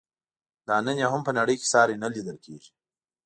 [0.67, 2.71] دا نن یې هم په نړۍ کې ساری نه لیدل کیږي.